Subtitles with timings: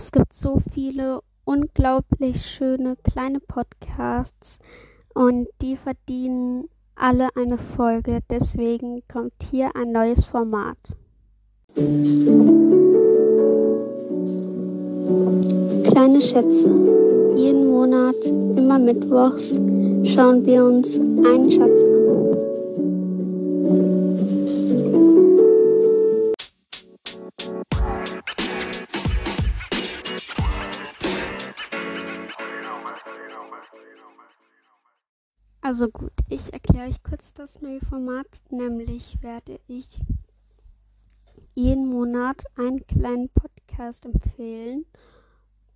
[0.00, 4.56] Es gibt so viele unglaublich schöne kleine Podcasts
[5.12, 8.20] und die verdienen alle eine Folge.
[8.30, 10.78] Deswegen kommt hier ein neues Format.
[15.90, 17.34] Kleine Schätze.
[17.34, 19.50] Jeden Monat, immer mittwochs,
[20.14, 21.87] schauen wir uns einen Schatz
[35.68, 38.26] Also gut, ich erkläre euch kurz das neue Format.
[38.48, 40.00] Nämlich werde ich
[41.54, 44.86] jeden Monat einen kleinen Podcast empfehlen.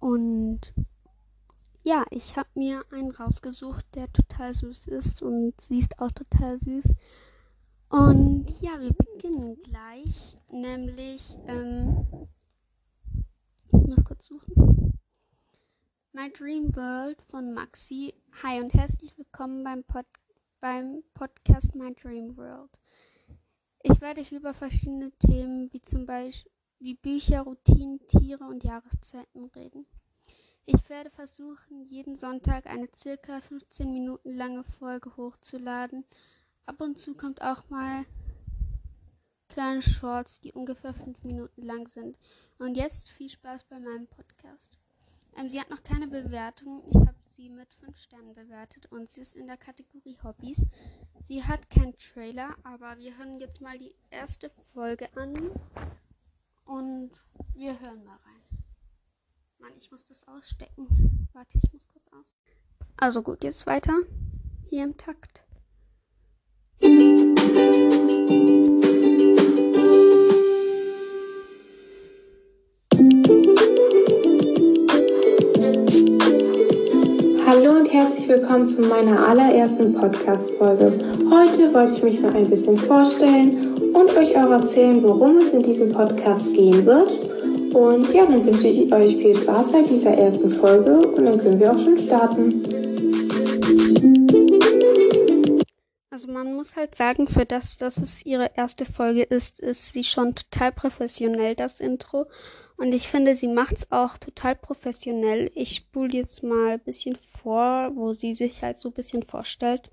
[0.00, 0.74] Und
[1.84, 6.58] ja, ich habe mir einen rausgesucht, der total süß ist und sie ist auch total
[6.58, 6.86] süß.
[7.88, 10.36] Und ja, wir beginnen gleich.
[10.50, 12.04] Nämlich, ähm,
[13.68, 14.95] ich muss kurz suchen.
[16.16, 18.14] My Dream World von Maxi.
[18.42, 20.06] Hi und herzlich willkommen beim, Pod
[20.62, 22.80] beim Podcast My Dream World.
[23.82, 29.44] Ich werde hier über verschiedene Themen wie zum Beispiel wie Bücher, Routinen, Tiere und Jahreszeiten
[29.44, 29.84] reden.
[30.64, 36.06] Ich werde versuchen, jeden Sonntag eine circa 15 Minuten lange Folge hochzuladen.
[36.64, 38.06] Ab und zu kommt auch mal
[39.50, 42.18] kleine Shorts, die ungefähr 5 Minuten lang sind.
[42.58, 44.78] Und jetzt viel Spaß bei meinem Podcast.
[45.38, 46.82] Ähm, sie hat noch keine Bewertung.
[46.88, 50.62] Ich habe sie mit 5 Sternen bewertet und sie ist in der Kategorie Hobbys.
[51.20, 55.34] Sie hat keinen Trailer, aber wir hören jetzt mal die erste Folge an
[56.64, 57.10] und
[57.54, 58.62] wir hören mal rein.
[59.58, 61.28] Mann, ich muss das ausstecken.
[61.32, 62.36] Warte, ich muss kurz aus.
[62.96, 63.92] Also gut, jetzt weiter.
[64.70, 65.42] Hier im Takt.
[77.86, 80.98] Und herzlich willkommen zu meiner allerersten Podcast-Folge.
[81.30, 85.62] Heute wollte ich mich mal ein bisschen vorstellen und euch auch erzählen, worum es in
[85.62, 87.12] diesem Podcast gehen wird.
[87.72, 91.60] Und ja, dann wünsche ich euch viel Spaß bei dieser ersten Folge und dann können
[91.60, 92.64] wir auch schon starten.
[96.10, 100.02] Also man muss halt sagen, für das, dass es ihre erste Folge ist, ist sie
[100.02, 102.26] schon total professionell, das Intro.
[102.78, 105.50] Und ich finde, sie macht's auch total professionell.
[105.54, 109.90] Ich spule jetzt mal ein bisschen vor, wo sie sich halt so ein bisschen vorstellt.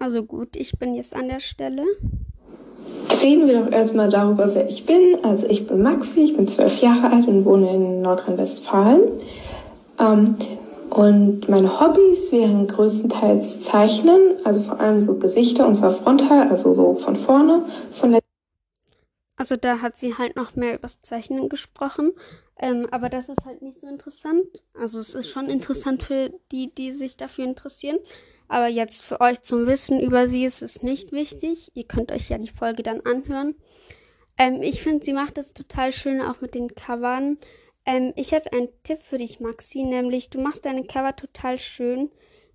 [0.00, 1.84] Also gut, ich bin jetzt an der Stelle.
[3.22, 5.18] Reden wir doch erstmal darüber, wer ich bin.
[5.22, 9.02] Also ich bin Maxi, ich bin zwölf Jahre alt und wohne in Nordrhein-Westfalen.
[10.00, 10.36] Ähm,
[10.90, 16.74] und meine Hobbys wären größtenteils Zeichnen, also vor allem so Gesichter und zwar frontal, also
[16.74, 17.62] so von vorne,
[17.92, 18.21] von der
[19.42, 22.12] also da hat sie halt noch mehr übers Zeichnen gesprochen.
[22.60, 24.46] Ähm, aber das ist halt nicht so interessant.
[24.72, 27.98] Also es ist schon interessant für die, die sich dafür interessieren.
[28.46, 31.72] Aber jetzt für euch zum Wissen über sie ist es nicht wichtig.
[31.74, 33.56] Ihr könnt euch ja die Folge dann anhören.
[34.38, 37.36] Ähm, ich finde, sie macht das total schön, auch mit den Covern.
[37.84, 42.12] Ähm, ich hätte einen Tipp für dich, Maxi, nämlich du machst deine Cover total schön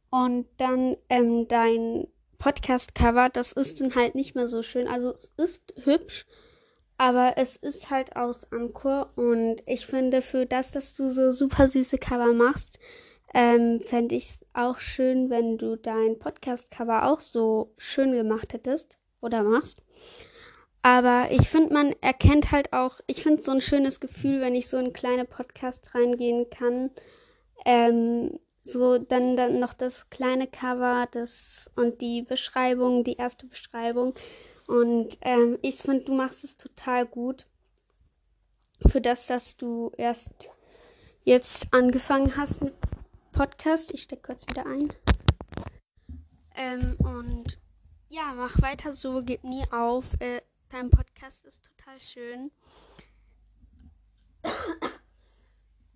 [0.09, 4.87] und dann ähm, dein Podcast-Cover, das ist dann halt nicht mehr so schön.
[4.87, 6.25] Also es ist hübsch,
[6.97, 11.67] aber es ist halt aus Anchor und ich finde für das, dass du so super
[11.67, 12.79] süße Cover machst,
[13.33, 18.97] ähm, fände ich es auch schön, wenn du dein Podcast-Cover auch so schön gemacht hättest
[19.21, 19.83] oder machst.
[20.81, 24.55] Aber ich finde, man erkennt halt auch, ich finde es so ein schönes Gefühl, wenn
[24.55, 26.91] ich so in kleine Podcasts reingehen kann.
[27.65, 34.13] Ähm, so dann, dann noch das kleine Cover das, und die Beschreibung, die erste Beschreibung.
[34.67, 37.47] Und ähm, ich finde, du machst es total gut.
[38.85, 40.49] Für das, dass du erst
[41.23, 42.75] jetzt angefangen hast mit
[43.31, 43.91] Podcast.
[43.91, 44.93] Ich stecke kurz wieder ein.
[46.55, 47.59] Ähm, und
[48.09, 50.05] ja, mach weiter so, gib nie auf.
[50.19, 52.51] Äh, dein Podcast ist total schön.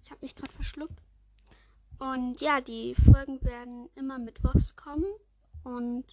[0.01, 0.99] Ich habe mich gerade verschluckt.
[1.99, 5.05] Und ja, die Folgen werden immer mittwochs kommen.
[5.63, 6.05] Und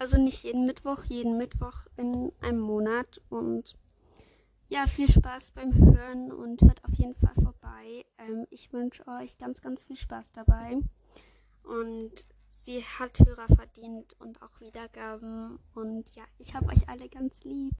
[0.00, 3.20] also nicht jeden Mittwoch, jeden Mittwoch in einem Monat.
[3.28, 3.76] Und
[4.70, 8.06] ja, viel Spaß beim Hören und hört auf jeden Fall vorbei.
[8.16, 10.78] Ähm, ich wünsche euch ganz, ganz viel Spaß dabei.
[11.64, 15.58] Und sie hat Hörer verdient und auch Wiedergaben.
[15.74, 17.74] Und ja, ich habe euch alle ganz lieb.